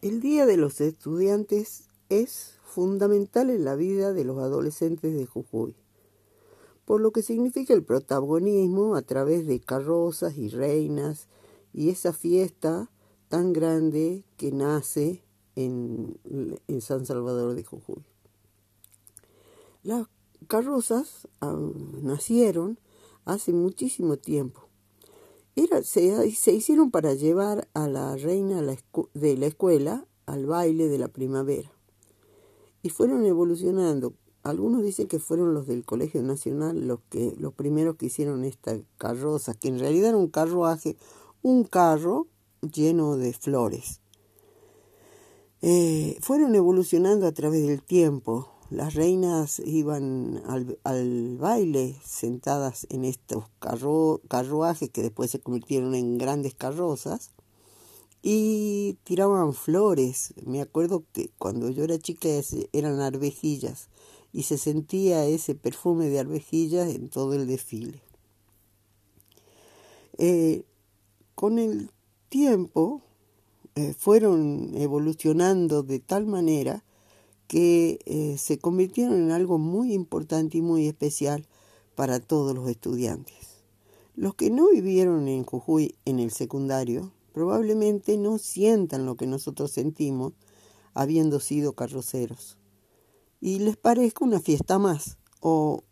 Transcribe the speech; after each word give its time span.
El 0.00 0.20
Día 0.20 0.46
de 0.46 0.56
los 0.56 0.80
Estudiantes 0.80 1.88
es 2.08 2.54
fundamental 2.62 3.50
en 3.50 3.64
la 3.64 3.74
vida 3.74 4.12
de 4.12 4.22
los 4.22 4.38
adolescentes 4.38 5.12
de 5.12 5.26
Jujuy, 5.26 5.74
por 6.84 7.00
lo 7.00 7.10
que 7.10 7.22
significa 7.22 7.74
el 7.74 7.82
protagonismo 7.82 8.94
a 8.94 9.02
través 9.02 9.44
de 9.48 9.58
carrozas 9.58 10.38
y 10.38 10.50
reinas 10.50 11.26
y 11.72 11.88
esa 11.88 12.12
fiesta 12.12 12.92
tan 13.26 13.52
grande 13.52 14.24
que 14.36 14.52
nace 14.52 15.24
en, 15.56 16.16
San 16.80 17.04
Salvador 17.04 17.56
de 17.56 17.64
Jujuy. 17.64 18.04
Las 19.82 20.06
carrozas 20.46 21.26
ah, 21.40 21.58
nacieron 22.02 22.78
hace 23.24 23.52
muchísimo 23.52 24.16
tiempo 24.16 24.67
se, 25.82 26.52
hicieron 26.52 26.90
para 26.90 27.14
llevar 27.14 27.68
a 27.74 27.88
la 27.88 28.16
reina 28.16 28.62
de 29.14 29.36
la 29.36 29.46
escuela 29.46 30.06
al 30.26 30.46
baile 30.46 30.88
de 30.88 30.98
la 30.98 31.08
primavera. 31.08 31.70
Y 32.82 32.90
fueron 32.90 33.26
evolucionando. 33.26 34.14
Algunos 34.42 34.82
dicen 34.82 35.08
que 35.08 35.18
fueron 35.18 35.54
los 35.54 35.66
del 35.66 35.84
Colegio 35.84 36.22
Nacional 36.22 36.86
los, 36.86 37.00
que, 37.10 37.34
los 37.38 37.52
primeros 37.54 37.96
que 37.96 38.06
hicieron 38.06 38.44
esta 38.44 38.78
carroza, 38.96 39.54
que 39.54 39.68
en 39.68 39.78
realidad 39.78 40.10
era 40.10 40.18
un 40.18 40.28
carruaje, 40.28 40.96
un 41.42 41.64
carro 41.64 42.28
lleno 42.60 43.16
de 43.16 43.32
flores. 43.32 44.00
Eh, 45.60 46.16
fueron 46.20 46.54
evolucionando 46.54 47.26
a 47.26 47.32
través 47.32 47.66
del 47.66 47.82
tiempo. 47.82 48.48
Las 48.70 48.92
reinas 48.92 49.60
iban 49.64 50.42
al, 50.44 51.38
baile 51.38 51.96
sentadas 52.04 52.86
en 52.90 53.06
estos 53.06 53.44
carruajes 54.28 54.90
que 54.90 55.02
después 55.02 55.30
se 55.30 55.40
convirtieron 55.40 55.94
en 55.94 56.18
grandes 56.18 56.54
carrozas 56.54 57.30
y 58.22 58.98
tiraban 59.04 59.54
flores. 59.54 60.34
Me 60.44 60.60
acuerdo 60.60 61.04
que 61.12 61.30
cuando 61.38 61.70
yo 61.70 61.82
era 61.82 61.98
chica 61.98 62.28
eran 62.72 63.00
arvejillas 63.00 63.88
y 64.34 64.42
se 64.42 64.58
sentía 64.58 65.24
ese 65.24 65.54
perfume 65.54 66.10
de 66.10 66.18
arvejillas 66.18 66.94
en 66.94 67.08
todo 67.08 67.32
el 67.32 67.46
desfile. 67.46 68.02
Eh, 70.18 70.64
con 71.34 71.58
el 71.58 71.90
tiempo 72.28 73.00
eh, 73.76 73.94
fueron 73.96 74.74
evolucionando 74.76 75.82
de 75.82 76.00
tal 76.00 76.26
manera 76.26 76.84
que 77.48 77.98
eh, 78.04 78.36
se 78.38 78.58
convirtieron 78.58 79.14
en 79.14 79.32
algo 79.32 79.58
muy 79.58 79.94
importante 79.94 80.58
y 80.58 80.62
muy 80.62 80.86
especial 80.86 81.46
para 81.96 82.20
todos 82.20 82.54
los 82.54 82.68
estudiantes. 82.68 83.34
Los 84.14 84.34
que 84.34 84.50
no 84.50 84.70
vivieron 84.70 85.26
en 85.28 85.44
Jujuy 85.44 85.96
en 86.04 86.20
el 86.20 86.30
secundario 86.30 87.12
probablemente 87.32 88.16
no 88.18 88.38
sientan 88.38 89.06
lo 89.06 89.16
que 89.16 89.26
nosotros 89.26 89.70
sentimos 89.72 90.34
habiendo 90.92 91.40
sido 91.40 91.72
carroceros. 91.72 92.58
Y 93.40 93.60
les 93.60 93.76
parezca 93.76 94.24
una 94.24 94.40
fiesta 94.40 94.78
más, 94.78 95.16
o 95.40 95.82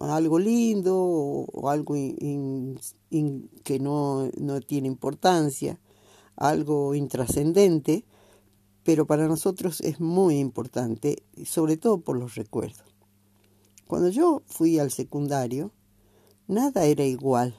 algo 0.00 0.38
lindo, 0.38 0.96
o, 0.98 1.68
algo 1.68 1.94
que 1.94 3.78
no, 3.78 4.30
no 4.38 4.60
tiene 4.62 4.88
importancia, 4.88 5.78
algo 6.36 6.94
intrascendente, 6.94 8.04
pero 8.86 9.04
para 9.04 9.26
nosotros 9.26 9.80
es 9.80 9.98
muy 9.98 10.38
importante, 10.38 11.24
sobre 11.44 11.76
todo 11.76 11.98
por 11.98 12.16
los 12.16 12.36
recuerdos. 12.36 12.86
Cuando 13.88 14.08
yo 14.10 14.42
fui 14.46 14.78
al 14.78 14.92
secundario, 14.92 15.72
nada 16.46 16.84
era 16.84 17.04
igual, 17.04 17.56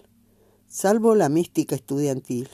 salvo 0.70 1.16
la 1.16 1.28
mística 1.28 1.76
estudiantil. 1.76 2.48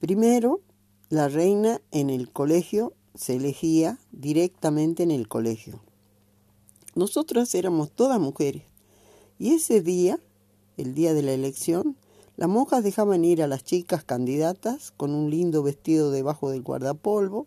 Primero, 0.00 0.60
la 1.08 1.28
reina 1.28 1.80
en 1.92 2.10
el 2.10 2.32
colegio 2.32 2.94
se 3.14 3.36
elegía 3.36 4.00
directamente 4.10 5.04
en 5.04 5.12
el 5.12 5.28
colegio. 5.28 5.80
Nosotras 6.96 7.54
éramos 7.54 7.92
todas 7.92 8.18
mujeres 8.18 8.64
y 9.38 9.54
ese 9.54 9.82
día, 9.82 10.18
el 10.76 10.94
día 10.94 11.14
de 11.14 11.22
la 11.22 11.32
elección, 11.32 11.96
las 12.36 12.48
monjas 12.48 12.84
dejaban 12.84 13.24
ir 13.24 13.42
a 13.42 13.46
las 13.46 13.64
chicas 13.64 14.04
candidatas 14.04 14.92
con 14.96 15.14
un 15.14 15.30
lindo 15.30 15.62
vestido 15.62 16.10
debajo 16.10 16.50
del 16.50 16.62
guardapolvo 16.62 17.46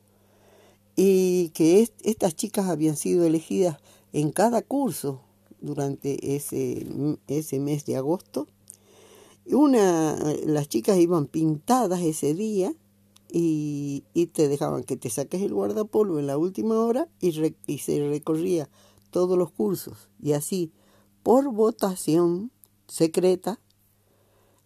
y 0.95 1.49
que 1.49 1.87
estas 2.03 2.35
chicas 2.35 2.67
habían 2.67 2.97
sido 2.97 3.23
elegidas 3.23 3.77
en 4.13 4.31
cada 4.31 4.61
curso 4.61 5.21
durante 5.61 6.35
ese, 6.35 6.87
ese 7.27 7.59
mes 7.59 7.85
de 7.85 7.97
agosto. 7.97 8.47
Una, 9.45 10.17
las 10.45 10.67
chicas 10.67 10.97
iban 10.97 11.27
pintadas 11.27 12.01
ese 12.01 12.33
día 12.33 12.73
y, 13.31 14.03
te 14.33 14.47
dejaban 14.47 14.83
que 14.83 14.97
te 14.97 15.09
saques 15.09 15.41
el 15.41 15.53
guardapolvo 15.53 16.19
en 16.19 16.27
la 16.27 16.37
última 16.37 16.79
hora 16.79 17.07
y, 17.21 17.55
y 17.67 17.77
se 17.77 18.07
recorría 18.09 18.69
todos 19.11 19.37
los 19.37 19.51
cursos. 19.51 20.09
Y 20.21 20.33
así, 20.33 20.71
por 21.23 21.51
votación 21.53 22.51
secreta, 22.87 23.59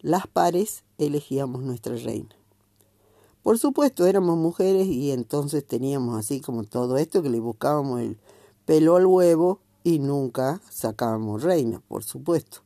las 0.04 0.28
pares 0.28 0.84
elegíamos 0.98 1.64
nuestra 1.64 1.96
reina. 1.96 2.36
Por 3.42 3.58
supuesto, 3.58 4.06
éramos 4.06 4.38
mujeres 4.38 4.86
y 4.88 5.12
entonces 5.12 5.66
teníamos 5.66 6.20
así 6.20 6.42
como 6.42 6.66
todo 6.66 6.98
esto 6.98 7.24
que 7.24 7.30
le 7.30 7.40
buscábamos 7.40 8.02
el 8.02 8.20
pelo 8.66 8.98
al 8.98 9.06
huevo 9.06 9.62
y 9.84 10.00
nunca 10.00 10.62
sacábamos 10.70 11.42
reina, 11.42 11.82
por 11.88 12.04
supuesto. 12.04 12.60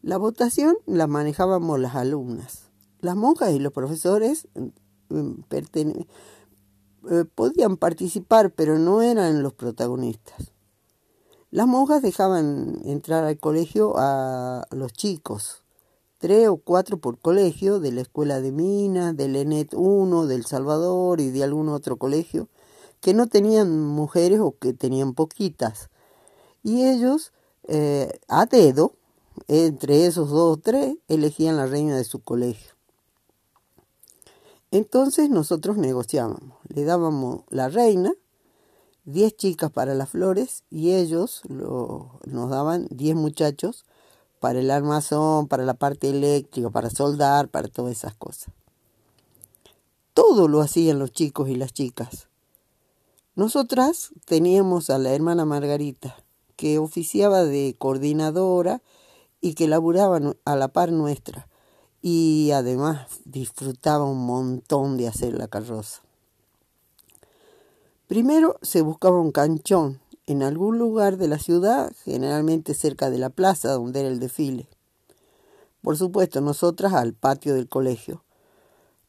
La 0.00 0.16
votación 0.16 0.76
la 0.86 1.06
manejábamos 1.06 1.78
las 1.78 1.94
alumnas. 1.94 2.70
Las 3.00 3.16
monjas 3.16 3.52
y 3.52 3.58
los 3.58 3.72
profesores 3.72 4.48
mm, 5.10 5.30
eh, 7.10 7.24
podían 7.34 7.76
participar, 7.76 8.50
pero 8.50 8.78
no 8.78 9.02
eran 9.02 9.42
los 9.42 9.52
protagonistas. 9.52 10.52
Las 11.50 11.66
monjas 11.66 12.00
dejaban 12.00 12.80
entrar 12.84 13.24
al 13.24 13.38
colegio 13.38 13.94
a 13.96 14.66
los 14.70 14.92
chicos, 14.94 15.62
tres 16.18 16.48
o 16.48 16.56
cuatro 16.56 16.98
por 16.98 17.18
colegio, 17.18 17.80
de 17.80 17.92
la 17.92 18.00
Escuela 18.00 18.40
de 18.40 18.52
Minas, 18.52 19.16
del 19.16 19.36
ENET 19.36 19.74
1, 19.74 20.26
del 20.26 20.46
Salvador 20.46 21.20
y 21.20 21.30
de 21.30 21.44
algún 21.44 21.68
otro 21.68 21.96
colegio, 21.96 22.48
que 23.00 23.14
no 23.14 23.26
tenían 23.26 23.84
mujeres 23.84 24.40
o 24.40 24.56
que 24.58 24.72
tenían 24.72 25.14
poquitas. 25.14 25.90
Y 26.62 26.86
ellos, 26.86 27.32
eh, 27.68 28.18
a 28.28 28.46
dedo, 28.46 28.94
entre 29.48 30.06
esos 30.06 30.30
dos 30.30 30.56
o 30.56 30.60
tres, 30.60 30.96
elegían 31.08 31.56
la 31.56 31.66
reina 31.66 31.96
de 31.96 32.04
su 32.04 32.20
colegio. 32.20 32.72
Entonces 34.70 35.30
nosotros 35.30 35.76
negociábamos, 35.76 36.58
le 36.68 36.84
dábamos 36.84 37.44
la 37.50 37.68
reina, 37.68 38.12
diez 39.04 39.36
chicas 39.36 39.70
para 39.70 39.94
las 39.94 40.10
flores 40.10 40.64
y 40.68 40.92
ellos 40.94 41.42
nos 41.48 42.50
daban 42.50 42.88
diez 42.90 43.14
muchachos 43.14 43.84
para 44.40 44.60
el 44.60 44.70
armazón, 44.70 45.48
para 45.48 45.64
la 45.64 45.74
parte 45.74 46.10
eléctrica, 46.10 46.70
para 46.70 46.90
soldar, 46.90 47.48
para 47.48 47.68
todas 47.68 47.92
esas 47.92 48.14
cosas. 48.14 48.52
Todo 50.14 50.48
lo 50.48 50.60
hacían 50.60 50.98
los 50.98 51.12
chicos 51.12 51.48
y 51.48 51.56
las 51.56 51.72
chicas. 51.72 52.28
Nosotras 53.34 54.12
teníamos 54.24 54.88
a 54.88 54.98
la 54.98 55.12
hermana 55.12 55.44
Margarita, 55.44 56.16
que 56.56 56.78
oficiaba 56.78 57.44
de 57.44 57.76
coordinadora 57.78 58.82
y 59.40 59.54
que 59.54 59.68
laburaba 59.68 60.18
a 60.44 60.56
la 60.56 60.68
par 60.68 60.90
nuestra, 60.90 61.48
y 62.00 62.50
además 62.52 63.08
disfrutaba 63.24 64.04
un 64.04 64.24
montón 64.24 64.96
de 64.96 65.08
hacer 65.08 65.34
la 65.34 65.48
carroza. 65.48 66.02
Primero 68.06 68.56
se 68.62 68.82
buscaba 68.82 69.20
un 69.20 69.32
canchón 69.32 70.00
en 70.26 70.42
algún 70.42 70.78
lugar 70.78 71.16
de 71.16 71.28
la 71.28 71.38
ciudad, 71.38 71.92
generalmente 72.04 72.74
cerca 72.74 73.10
de 73.10 73.18
la 73.18 73.30
plaza 73.30 73.72
donde 73.72 74.00
era 74.00 74.08
el 74.08 74.18
desfile. 74.18 74.68
Por 75.82 75.96
supuesto, 75.96 76.40
nosotras 76.40 76.94
al 76.94 77.14
patio 77.14 77.54
del 77.54 77.68
colegio, 77.68 78.24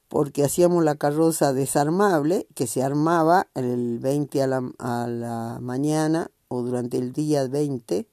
porque 0.10 0.44
hacíamos 0.44 0.84
la 0.84 0.96
carroza 0.96 1.52
desarmable 1.54 2.48
que 2.54 2.68
se 2.68 2.84
armaba 2.84 3.48
el 3.56 4.00
20 4.00 4.44
a 4.44 4.48
la, 4.48 5.58
mañana 5.60 6.30
o 6.48 6.62
durante 6.62 6.98
el 6.98 7.12
día 7.14 7.48
20 7.48 8.08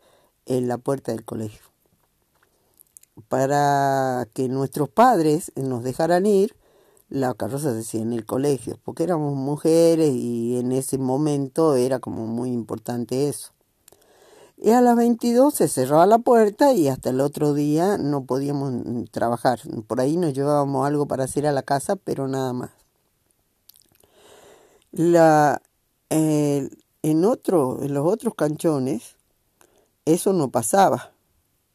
en 0.46 0.68
la 0.68 0.78
puerta 0.78 1.12
del 1.12 1.24
colegio. 1.24 1.60
Para 3.28 4.26
que 4.32 4.48
nuestros 4.48 4.88
padres 4.88 5.52
nos 5.54 5.84
dejaran 5.84 6.26
ir, 6.26 6.56
la 7.14 7.32
carroza 7.34 7.72
se 7.72 7.78
hacía 7.78 8.02
en 8.02 8.12
el 8.12 8.26
colegio, 8.26 8.76
porque 8.82 9.04
éramos 9.04 9.34
mujeres 9.34 10.12
y 10.12 10.58
en 10.58 10.72
ese 10.72 10.98
momento 10.98 11.76
era 11.76 12.00
como 12.00 12.26
muy 12.26 12.50
importante 12.50 13.28
eso. 13.28 13.52
Y 14.56 14.70
a 14.70 14.80
las 14.80 14.96
22 14.96 15.54
se 15.54 15.68
cerraba 15.68 16.06
la 16.06 16.18
puerta 16.18 16.72
y 16.72 16.88
hasta 16.88 17.10
el 17.10 17.20
otro 17.20 17.54
día 17.54 17.98
no 17.98 18.24
podíamos 18.24 19.08
trabajar. 19.12 19.60
Por 19.86 20.00
ahí 20.00 20.16
nos 20.16 20.32
llevábamos 20.32 20.84
algo 20.86 21.06
para 21.06 21.24
hacer 21.24 21.46
a 21.46 21.52
la 21.52 21.62
casa, 21.62 21.94
pero 21.94 22.26
nada 22.26 22.52
más. 22.52 22.70
La, 24.90 25.62
en, 26.10 27.24
otro, 27.24 27.80
en 27.82 27.94
los 27.94 28.06
otros 28.06 28.34
canchones 28.34 29.16
eso 30.04 30.32
no 30.32 30.50
pasaba. 30.50 31.12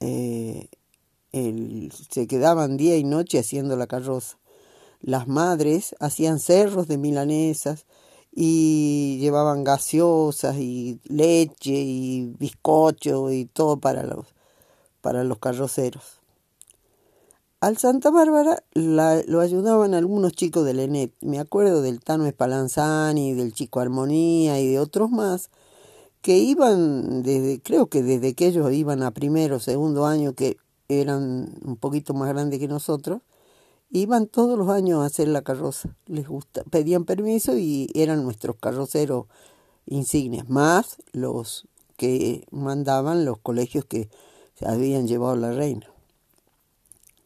Eh, 0.02 0.68
se 1.32 2.28
quedaban 2.28 2.76
día 2.76 2.98
y 2.98 3.06
noche 3.06 3.40
haciendo 3.40 3.78
la 3.78 3.88
carroza. 3.88 4.39
Las 5.02 5.28
madres 5.28 5.96
hacían 6.00 6.40
cerros 6.40 6.88
de 6.88 6.98
milanesas 6.98 7.86
y 8.32 9.18
llevaban 9.20 9.64
gaseosas 9.64 10.58
y 10.58 11.00
leche 11.06 11.72
y 11.72 12.34
bizcocho 12.38 13.32
y 13.32 13.46
todo 13.46 13.80
para 13.80 14.04
los, 14.04 14.28
para 15.02 15.24
los 15.24 15.40
carroceros. 15.40 16.20
Al 17.62 17.78
Santa 17.78 18.10
Bárbara 18.10 18.64
lo 18.74 19.42
ayudaban 19.42 19.94
algunos 19.94 20.32
chicos 20.32 20.64
del 20.64 20.80
ENET. 20.80 21.14
Me 21.20 21.40
acuerdo 21.40 21.82
del 21.82 22.00
Tano 22.00 22.26
Espalanzani, 22.26 23.34
del 23.34 23.54
Chico 23.54 23.82
Armonía 23.82 24.62
y 24.62 24.68
de 24.68 24.80
otros 24.80 25.12
más 25.12 25.50
que 26.22 26.38
iban 26.38 27.24
desde, 27.24 27.62
creo 27.62 27.88
que 27.88 28.04
desde 28.04 28.34
que 28.34 28.48
ellos 28.48 28.72
iban 28.74 29.04
a 29.04 29.12
primero, 29.12 29.60
segundo 29.60 30.06
año, 30.06 30.34
que 30.34 30.58
eran 30.88 31.58
un 31.64 31.78
poquito 31.78 32.14
más 32.14 32.30
grandes 32.30 32.60
que 32.60 32.68
nosotros, 32.68 33.22
iban 33.92 34.28
todos 34.28 34.58
los 34.58 34.70
años 34.70 35.02
a 35.02 35.06
hacer 35.06 35.28
la 35.28 35.42
carroza. 35.42 35.96
Les 36.06 36.28
gusta, 36.28 36.64
pedían 36.64 37.06
permiso 37.06 37.58
y 37.58 37.90
eran 37.96 38.24
nuestros 38.24 38.56
carroceros 38.58 39.26
insignes, 39.86 40.50
más 40.50 40.98
los 41.12 41.68
que 41.98 42.46
mandaban 42.52 43.26
los 43.26 43.40
colegios 43.40 43.86
que 43.86 44.10
se 44.56 44.68
habían 44.68 45.08
llevado 45.08 45.36
la 45.36 45.52
reina. 45.52 45.88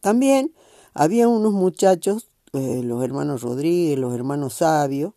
También 0.00 0.52
había 0.94 1.28
unos 1.28 1.52
muchachos, 1.52 2.28
eh, 2.52 2.82
los 2.82 3.02
hermanos 3.04 3.42
Rodríguez, 3.42 3.98
los 3.98 4.14
hermanos 4.14 4.54
Sabio, 4.54 5.14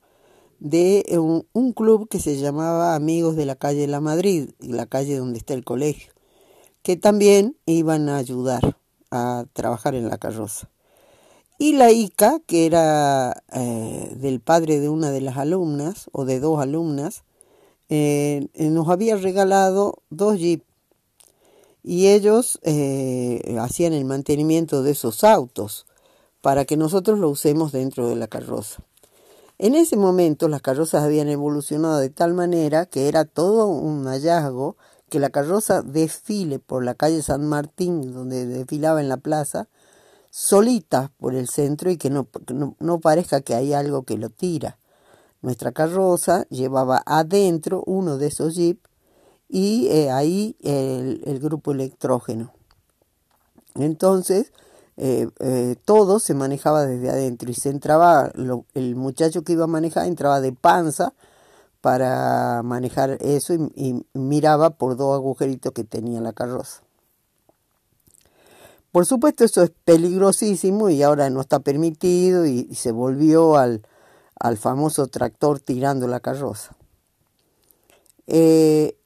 de 0.59 1.05
un, 1.19 1.45
un, 1.53 1.71
club 1.71 2.09
que 2.09 2.19
se 2.19 2.37
llamaba 2.37 2.95
Amigos 2.95 3.35
de 3.35 3.45
la 3.45 3.55
calle 3.55 3.85
La 3.85 3.99
Madrid, 3.99 4.49
la 4.59 4.87
calle 4.87 5.17
donde 5.17 5.37
está 5.37 5.53
el 5.53 5.63
colegio, 5.63 6.11
que 6.81 6.97
también 6.97 7.55
iban 7.67 8.09
a 8.09 8.17
ayudar 8.17 8.77
a 9.11 9.45
trabajar 9.53 9.93
en 9.93 10.09
la 10.09 10.17
carroza. 10.17 10.69
Y 11.57 11.73
la 11.73 11.91
ICA, 11.91 12.39
que 12.45 12.65
era 12.67 13.43
eh, 13.51 14.13
del 14.15 14.39
padre 14.39 14.79
de 14.79 14.89
una 14.89 15.09
de 15.09 15.21
las 15.21 15.37
alumnas, 15.37 16.09
o 16.11 16.23
de 16.25 16.39
dos 16.39 16.59
alumnas, 16.61 17.23
eh, 17.89 18.47
eh, 18.53 18.69
nos 18.69 18.89
había 18.89 19.15
regalado 19.17 20.03
dos 20.09 20.37
jeeps. 20.37 20.65
Y 21.83 22.07
ellos 22.07 22.59
hacían 23.61 23.93
el 23.93 24.03
mantenimiento 24.03 24.83
de 24.83 24.91
esos 24.91 25.23
autos 25.23 25.85
para 26.41 26.65
que 26.65 26.75
nosotros 26.75 27.17
lo 27.17 27.29
usemos 27.29 27.71
dentro 27.71 28.09
de 28.09 28.17
la 28.17 28.27
carroza. 28.27 28.83
En 29.57 29.73
ese 29.73 29.95
momento 29.95 30.49
las 30.49 30.61
carrozas 30.61 31.03
habían 31.03 31.29
evolucionado 31.29 31.99
de 31.99 32.09
tal 32.09 32.33
manera 32.33 32.85
que 32.85 33.07
era 33.07 33.23
todo 33.23 33.67
un 33.67 34.05
hallazgo 34.05 34.75
que 35.09 35.19
la 35.19 35.29
carroza 35.29 35.81
desfile 35.81 36.59
por 36.59 36.83
la 36.83 36.93
calle 36.93 37.21
San 37.21 37.47
Martín, 37.47 38.13
donde 38.13 38.45
desfilaba 38.45 38.99
en 38.99 39.09
la 39.09 39.17
plaza, 39.17 39.69
solita 40.37 41.11
por 41.17 41.33
el 41.33 41.49
centro 41.49 41.89
y 41.89 41.97
que 41.97 42.11
no, 42.11 42.27
no, 42.79 42.99
parezca 42.99 43.41
que 43.41 43.55
hay 43.55 43.73
algo 43.73 44.03
que 44.03 44.19
lo 44.19 44.29
tira. 44.29 44.77
Nuestra 45.41 45.71
carroza 45.71 46.45
llevaba 46.49 47.01
adentro 47.07 47.81
uno 47.87 48.19
de 48.19 48.27
esos 48.27 48.53
jeeps 48.53 48.87
y 49.49 49.87
eh, 49.87 50.11
ahí 50.11 50.55
el, 50.61 51.39
grupo 51.39 51.71
electrógeno. 51.71 52.53
Entonces, 53.73 54.53
eh, 54.95 55.27
eh, 55.39 55.75
todo 55.85 56.19
se 56.19 56.35
manejaba 56.35 56.85
desde 56.85 57.09
adentro 57.09 57.49
y 57.49 57.55
se 57.55 57.69
entraba, 57.69 58.31
el 58.75 58.95
muchacho 58.95 59.41
que 59.41 59.53
iba 59.53 59.63
a 59.63 59.67
manejar 59.67 60.05
entraba 60.05 60.39
de 60.39 60.51
panza 60.51 61.15
para 61.81 62.61
manejar 62.61 63.17
eso 63.21 63.55
y 63.55 64.05
miraba 64.13 64.69
por 64.77 64.97
dos 64.97 65.15
agujeritos 65.15 65.71
que 65.71 65.83
tenía 65.83 66.21
la 66.21 66.33
carroza. 66.33 66.86
Por 68.91 69.05
supuesto, 69.05 69.43
eso 69.43 69.63
es 69.63 69.71
peligrosísimo 69.85 70.89
y 70.89 71.03
ahora 71.03 71.29
no 71.29 71.41
está 71.41 71.59
permitido 71.59 72.45
y, 72.45 72.73
se 72.73 72.91
volvió 72.91 73.57
al, 73.57 73.81
al, 74.39 74.57
famoso 74.57 75.07
tractor 75.07 75.59
tirando 75.59 76.07
la 76.07 76.19
carroza. 76.19 76.75
Eh, 78.29 78.97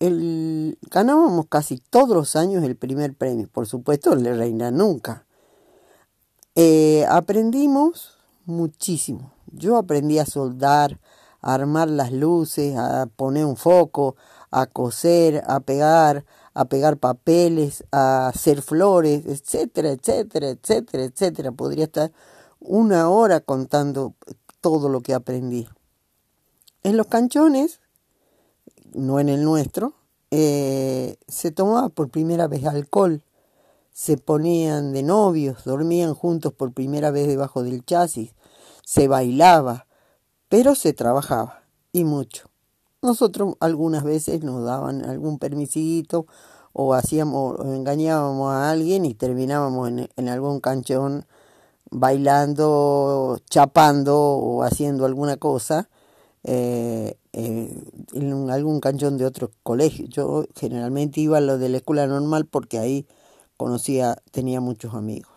ganábamos 0.90 1.46
casi 1.48 1.78
todos 1.78 2.16
los 2.16 2.36
años 2.36 2.64
el 2.64 2.76
primer 2.76 3.14
premio, 3.14 3.48
por 3.52 3.68
supuesto, 3.68 4.16
le 4.16 4.34
reina 4.34 4.72
nunca. 4.72 5.26
Eh, 6.56 7.06
aprendimos 7.10 8.18
muchísimo. 8.46 9.34
Yo 9.52 9.78
aprendí 9.78 10.20
a 10.20 10.26
soldar, 10.26 11.00
a 11.42 11.54
armar 11.54 11.90
las 11.90 12.12
luces, 12.12 12.76
a 12.78 13.08
poner 13.16 13.46
un 13.46 13.58
foco, 13.58 14.16
a 14.50 14.66
coser, 14.66 15.44
a 15.48 15.60
pegar, 15.60 16.26
a 16.54 16.66
pegar 16.66 16.98
papeles, 16.98 17.84
a 17.92 18.28
hacer 18.28 18.62
flores, 18.62 19.26
etcétera, 19.26 19.92
etcétera, 19.92 20.50
etcétera, 20.50 21.04
etcétera. 21.04 21.52
Podría 21.52 21.86
estar 21.86 22.12
una 22.60 23.10
hora 23.10 23.40
contando 23.40 24.14
todo 24.60 24.90
lo 24.90 25.02
que 25.02 25.14
aprendí. 25.14 25.68
En 26.84 26.98
los 26.98 27.08
canchones, 27.08 27.80
no 28.94 29.20
en 29.20 29.30
el 29.30 29.44
nuestro, 29.44 29.94
eh, 30.32 31.18
se 31.28 31.52
tomaba 31.52 31.90
por 31.90 32.10
primera 32.10 32.48
vez 32.48 32.66
alcohol, 32.66 33.24
se 33.94 34.18
ponían 34.18 34.94
de 34.94 35.04
novios, 35.04 35.64
dormían 35.64 36.14
juntos 36.14 36.54
por 36.54 36.74
primera 36.74 37.12
vez 37.12 37.28
debajo 37.28 37.64
del 37.64 37.84
chasis, 37.86 38.34
se 38.86 39.08
bailaba, 39.08 39.88
pero 40.50 40.76
se 40.76 40.94
trabajaba, 40.94 41.64
y 41.92 42.04
mucho. 42.04 42.51
Nosotros 43.04 43.56
algunas 43.60 44.04
veces 44.04 44.44
nos 44.44 44.64
daban 44.64 45.04
algún 45.04 45.40
permisito 45.40 46.28
o 46.72 46.94
hacíamos 46.94 47.60
o 47.60 47.74
engañábamos 47.74 48.52
a 48.54 48.70
alguien 48.70 49.06
y 49.06 49.16
terminábamos 49.16 49.92
en, 50.16 50.30
algún 50.30 50.60
canchón 50.60 51.26
bailando, 51.90 53.40
chapando 53.50 54.20
o 54.20 54.62
haciendo 54.62 55.06
alguna 55.06 55.38
cosa 55.38 55.90
eh, 56.44 57.18
eh, 57.34 57.76
en 58.14 58.50
algún 58.52 58.80
canchón 58.80 59.18
de 59.18 59.26
otro 59.26 59.50
colegio. 59.64 60.06
Yo 60.06 60.46
generalmente 60.56 61.22
iba 61.22 61.40
a 61.40 61.42
lo 61.42 61.58
de 61.58 61.70
la 61.70 61.78
escuela 61.78 62.06
normal 62.06 62.46
porque 62.46 62.78
ahí 62.78 63.08
conocía, 63.58 64.22
tenía 64.30 64.62
muchos 64.62 64.94
amigos. 64.94 65.32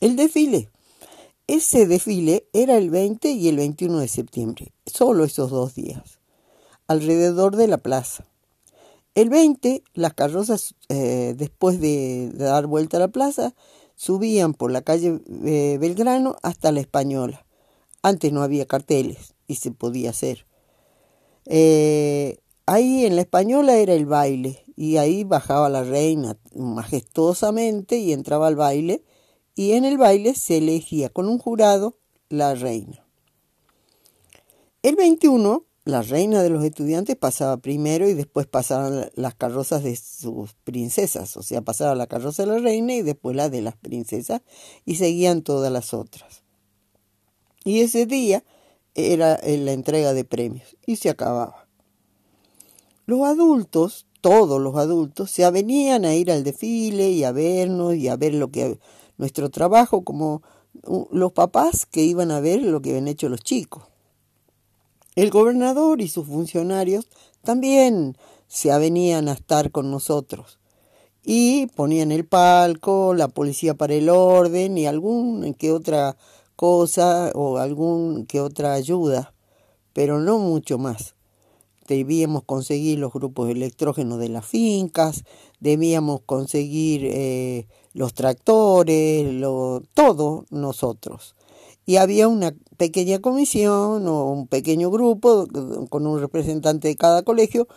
El 0.00 0.16
desfile. 0.16 0.70
Ese 1.46 1.86
desfile 1.86 2.46
era 2.54 2.78
el 2.78 2.88
20 2.88 3.32
y 3.32 3.48
el 3.48 3.56
21 3.56 3.98
de 3.98 4.08
septiembre, 4.08 4.72
solo 4.86 5.24
esos 5.24 5.50
dos 5.50 5.74
días 5.74 6.21
alrededor 6.92 7.56
de 7.56 7.68
la 7.68 7.78
plaza. 7.78 8.24
El 9.14 9.28
20, 9.28 9.82
las 9.94 10.14
carrozas, 10.14 10.74
eh, 10.88 11.34
después 11.36 11.80
de, 11.80 12.30
dar 12.32 12.66
vuelta 12.66 12.96
a 12.96 13.00
la 13.00 13.08
plaza, 13.08 13.54
subían 13.94 14.54
por 14.54 14.72
la 14.72 14.82
calle 14.82 15.20
eh, 15.44 15.76
Belgrano 15.78 16.36
hasta 16.42 16.72
la 16.72 16.80
Española. 16.80 17.44
Antes 18.02 18.32
no 18.32 18.42
había 18.42 18.66
carteles 18.66 19.34
y 19.46 19.56
se 19.56 19.70
podía 19.70 20.10
hacer. 20.10 20.46
Eh, 21.46 22.38
ahí 22.66 23.04
en 23.04 23.16
la 23.16 23.22
Española 23.22 23.76
era 23.76 23.92
el 23.92 24.06
baile 24.06 24.64
y 24.76 24.96
ahí 24.96 25.24
bajaba 25.24 25.68
la 25.68 25.84
reina 25.84 26.38
majestuosamente 26.54 27.98
y 27.98 28.12
entraba 28.12 28.46
al 28.46 28.56
baile 28.56 29.04
y 29.54 29.72
en 29.72 29.84
el 29.84 29.98
baile 29.98 30.34
se 30.34 30.58
elegía 30.58 31.10
con 31.10 31.28
un 31.28 31.38
jurado 31.38 31.98
la 32.28 32.54
reina. 32.54 33.04
El 34.82 34.96
21 34.96 35.64
la 35.84 36.02
reina 36.02 36.42
de 36.42 36.50
los 36.50 36.64
estudiantes 36.64 37.16
pasaba 37.16 37.56
primero 37.56 38.08
y 38.08 38.14
después 38.14 38.46
pasaban 38.46 39.10
las 39.14 39.34
carrozas 39.34 39.82
de 39.82 39.96
sus 39.96 40.54
princesas, 40.64 41.36
o 41.36 41.42
sea, 41.42 41.60
pasaba 41.62 41.94
la 41.94 42.06
carroza 42.06 42.44
de 42.44 42.52
la 42.52 42.58
reina 42.58 42.94
y 42.94 43.02
después 43.02 43.34
la 43.34 43.48
de 43.48 43.62
las 43.62 43.76
princesas 43.76 44.42
y 44.84 44.96
seguían 44.96 45.42
todas 45.42 45.72
las 45.72 45.92
otras. 45.92 46.42
Y 47.64 47.80
ese 47.80 48.06
día 48.06 48.44
era 48.94 49.40
la 49.42 49.72
entrega 49.72 50.14
de 50.14 50.24
premios 50.24 50.76
y 50.86 50.96
se 50.96 51.10
acababa. 51.10 51.66
Los 53.06 53.26
adultos, 53.26 54.06
todos 54.20 54.60
los 54.60 54.76
adultos, 54.76 55.30
se 55.32 55.44
avenían 55.44 56.04
a 56.04 56.14
ir 56.14 56.30
al 56.30 56.44
desfile 56.44 57.10
y 57.10 57.24
a 57.24 57.32
vernos 57.32 57.96
y 57.96 58.08
a 58.08 58.16
ver 58.16 58.34
lo 58.34 58.50
que 58.50 58.78
nuestro 59.18 59.50
trabajo 59.50 60.04
como 60.04 60.42
los 61.10 61.32
papás 61.32 61.86
que 61.86 62.02
iban 62.02 62.30
a 62.30 62.40
ver 62.40 62.62
lo 62.62 62.80
que 62.80 62.90
habían 62.90 63.08
hecho 63.08 63.28
los 63.28 63.40
chicos. 63.40 63.91
El 65.14 65.28
gobernador 65.28 66.00
y 66.00 66.08
sus 66.08 66.26
funcionarios 66.26 67.06
también 67.42 68.16
se 68.48 68.72
avenían 68.72 69.28
a 69.28 69.32
estar 69.32 69.70
con 69.70 69.90
nosotros 69.90 70.58
y 71.22 71.66
ponían 71.66 72.12
el 72.12 72.24
palco, 72.24 73.12
la 73.12 73.28
policía 73.28 73.74
para 73.74 73.92
el 73.92 74.08
orden 74.08 74.78
y 74.78 74.86
algún 74.86 75.52
que 75.52 75.70
otra 75.70 76.16
cosa 76.56 77.30
o 77.34 77.58
algún 77.58 78.24
que 78.24 78.40
otra 78.40 78.72
ayuda, 78.72 79.34
pero 79.92 80.18
no 80.18 80.38
mucho 80.38 80.78
más. 80.78 81.14
Debíamos 81.86 82.44
conseguir 82.44 82.98
los 82.98 83.12
grupos 83.12 83.50
electrógenos 83.50 84.18
de 84.18 84.30
las 84.30 84.46
fincas, 84.46 85.24
debíamos 85.60 86.22
conseguir 86.24 87.02
eh, 87.04 87.66
los 87.92 88.14
tractores, 88.14 89.30
lo, 89.30 89.82
todo 89.92 90.46
nosotros 90.48 91.34
y 91.86 91.96
había 91.96 92.28
una 92.28 92.54
pequeña 92.76 93.20
comisión 93.20 94.06
o 94.06 94.30
un 94.30 94.46
pequeño 94.46 94.90
grupo 94.90 95.46
con 95.88 96.06
un 96.06 96.20
representante 96.20 96.88
de 96.88 96.96
cada 96.96 97.22
colegio 97.22 97.68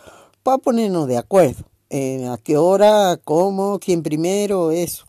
para 0.42 0.58
ponernos 0.58 1.08
de 1.08 1.18
acuerdo. 1.18 1.64
a 1.90 2.38
qué 2.42 2.56
hora, 2.56 3.18
cómo, 3.24 3.78
quién 3.78 4.02
primero, 4.02 4.70
eso. 4.70 5.06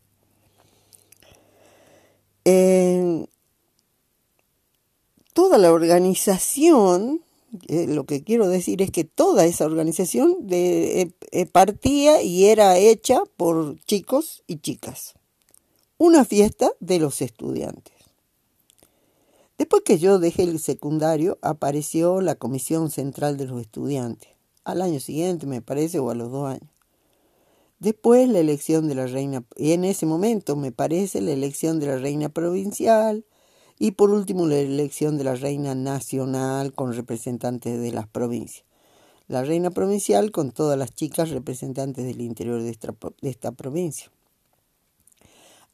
toda 5.37 5.59
la 5.59 5.71
organización, 5.71 7.21
eh, 7.67 7.85
lo 7.85 8.05
que 8.05 8.23
quiero 8.23 8.49
decir 8.49 8.81
es 8.81 8.89
que 8.89 9.03
toda 9.03 9.45
esa 9.45 9.65
organización 9.65 10.47
eh, 10.49 11.11
eh, 11.31 11.45
partía 11.45 12.23
y 12.23 12.45
era 12.45 12.79
hecha 12.79 13.21
por 13.37 13.79
chicos 13.85 14.43
y 14.47 14.57
chicas. 14.57 15.13
Una 15.99 16.25
fiesta 16.25 16.71
de 16.79 16.97
los 16.97 17.21
estudiantes. 17.21 17.96
Después 19.57 19.81
que 19.83 19.97
yo 19.97 20.19
dejé 20.19 20.43
el 20.43 20.59
secundario, 20.59 21.39
apareció 21.41 22.21
la 22.21 22.35
Comisión 22.35 22.91
Central 22.91 23.37
de 23.37 23.47
los 23.47 23.59
Estudiantes. 23.59 24.29
Al 24.63 24.81
año 24.81 24.99
siguiente, 24.99 25.47
me 25.47 25.61
parece, 25.61 25.97
o 25.97 26.11
a 26.11 26.15
los 26.15 26.31
dos 26.31 26.47
años. 26.47 26.69
Después 27.79 28.27
la 28.29 28.39
elección 28.39 28.87
de 28.87 28.95
la 28.95 29.07
reina, 29.07 29.43
y 29.55 29.71
en 29.71 29.83
ese 29.83 30.05
momento 30.05 30.55
me 30.55 30.71
parece 30.71 31.21
la 31.21 31.31
elección 31.31 31.79
de 31.79 31.87
la 31.87 31.97
reina 31.97 32.29
provincial, 32.29 33.25
y 33.79 33.91
por 33.91 34.09
último 34.09 34.47
la 34.47 34.57
elección 34.57 35.17
de 35.17 35.23
la 35.23 35.35
reina 35.35 35.75
nacional 35.75 36.73
con 36.73 36.93
representantes 36.93 37.79
de 37.79 37.91
las 37.91 38.07
provincias. 38.07 38.65
La 39.27 39.43
reina 39.43 39.71
provincial 39.71 40.31
con 40.31 40.51
todas 40.51 40.77
las 40.77 40.93
chicas 40.93 41.29
representantes 41.29 42.05
del 42.05 42.21
interior 42.21 42.61
de 42.61 42.69
esta, 42.69 42.95
de 43.21 43.29
esta 43.29 43.51
provincia. 43.51 44.11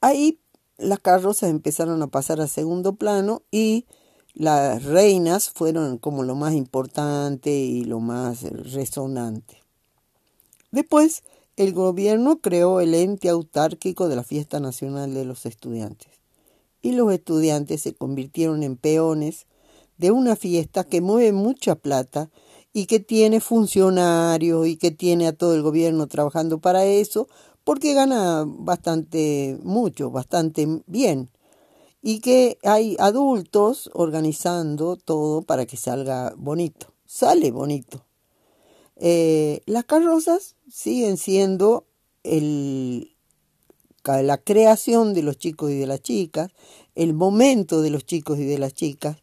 Ahí 0.02 0.40
las 0.84 1.00
carrozas 1.00 1.50
empezaron 1.50 2.02
a 2.02 2.08
pasar 2.08 2.42
a 2.42 2.48
segundo 2.48 2.94
plano 2.94 3.42
y 3.52 3.86
las 4.34 4.84
reinas 4.84 5.50
fueron 5.50 5.98
como 5.98 6.24
lo 6.24 6.36
más 6.36 6.54
importante 6.54 7.52
y 7.52 7.84
lo 7.84 8.00
más 8.00 8.44
resonante. 8.44 9.62
Después, 10.72 11.24
el 11.56 11.74
gobierno 11.74 12.40
creó 12.40 12.82
el 12.82 12.96
ente 12.96 13.30
autárquico 13.30 14.10
de 14.10 14.16
la 14.16 14.24
Fiesta 14.24 14.60
Nacional 14.60 15.14
de 15.14 15.26
los 15.26 15.46
Estudiantes 15.46 16.10
y 16.82 16.92
los 16.92 17.12
estudiantes 17.12 17.82
se 17.82 17.94
convirtieron 17.94 18.64
en 18.64 18.76
peones 18.76 19.48
de 19.98 20.12
una 20.12 20.36
fiesta 20.36 20.84
que 20.84 21.02
mueve 21.02 21.32
mucha 21.32 21.76
plata 21.76 22.30
y 22.74 22.88
que 22.88 23.00
tiene 23.00 23.40
funcionarios 23.40 24.68
y 24.68 24.78
que 24.78 24.92
tiene 24.92 25.28
a 25.28 25.34
todo 25.34 25.54
el 25.54 25.62
gobierno 25.62 26.08
trabajando 26.08 26.60
para 26.60 26.86
eso, 26.86 27.28
porque 27.64 27.94
gana 27.94 28.44
bastante 28.46 29.58
mucho, 29.64 30.12
bastante 30.12 30.68
bien. 30.86 31.30
Y 32.02 32.20
que 32.20 32.58
hay 32.64 32.98
adultos 33.00 33.90
organizando 33.94 34.98
todo 34.98 35.42
para 35.42 35.66
que 35.66 35.78
salga 35.78 36.34
bonito. 36.36 36.88
Sale 37.06 37.52
bonito. 37.52 38.06
Eh, 38.98 39.62
las 39.66 39.86
carrozas 39.86 40.56
siguen 40.70 41.18
siendo 41.18 41.86
el, 42.24 43.16
la 44.06 44.38
creación 44.38 45.14
de 45.14 45.24
los 45.24 45.38
chicos 45.38 45.72
y 45.72 45.76
de 45.76 45.88
las 45.88 46.02
chicas, 46.02 46.52
el 46.96 47.14
momento 47.14 47.82
de 47.82 47.90
los 47.90 48.06
chicos 48.06 48.40
y 48.40 48.46
de 48.46 48.60
las 48.60 48.74
chicas, 48.74 49.18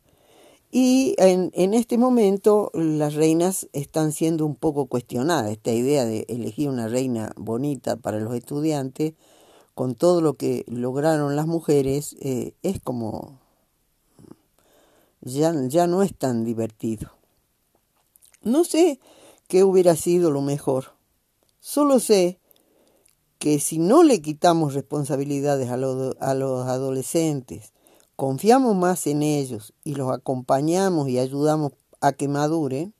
y 0.71 1.17
en, 1.19 1.50
en, 1.55 1.75
este 1.75 1.99
momento 1.99 2.71
las 2.75 3.15
reinas 3.15 3.69
están 3.73 4.12
siendo 4.12 4.47
un 4.47 4.55
poco 4.55 4.87
cuestionadas. 4.87 5.50
Esta 5.50 5.73
idea 5.73 6.05
de 6.05 6.27
elegir 6.29 6.69
una 6.69 6.87
reina 6.87 7.33
bonita 7.37 7.97
para 7.97 8.21
los 8.21 8.35
estudiantes, 8.35 9.15
con 9.75 9.97
todo 9.97 10.21
lo 10.21 10.35
que 10.35 10.65
lograron 10.69 11.35
las 11.35 11.47
mujeres, 11.47 12.17
eh, 12.21 12.55
es 12.62 12.81
como... 12.81 13.41
Ya, 15.23 15.53
ya 15.67 15.87
no 15.87 16.03
es 16.03 16.17
tan 16.17 16.45
divertido. 16.45 17.11
No 18.43 18.65
sé 18.65 19.00
qué 19.49 19.65
hubiera 19.65 19.97
sido 19.97 20.31
lo 20.31 20.41
mejor. 20.41 20.93
Solo 21.59 21.99
sé 21.99 22.39
que 23.39 23.59
si 23.59 23.79
no 23.79 24.03
le 24.03 24.23
quitamos 24.23 24.73
responsabilidades 24.73 25.69
a, 25.69 25.75
a 25.75 26.35
los 26.35 26.67
adolescentes, 26.67 27.73
confiamos 28.21 28.77
más 28.77 29.07
en 29.07 29.23
ellos 29.23 29.73
y 29.83 29.95
los 29.95 30.12
acompañamos 30.12 31.09
y 31.09 31.19
ayudamos 31.19 31.73
a 32.03 32.12
que 32.12 32.29
maduren, 32.29 32.93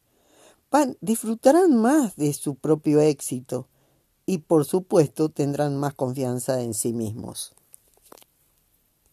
van, 0.71 0.97
disfrutarán 1.03 1.77
más 1.77 2.17
de 2.17 2.33
su 2.33 2.55
propio 2.55 3.03
éxito 3.03 3.69
y 4.25 4.39
por 4.39 4.65
supuesto 4.65 5.29
tendrán 5.29 5.77
más 5.77 5.93
confianza 5.93 6.62
en 6.62 6.73
sí 6.73 6.95
mismos. 6.95 7.55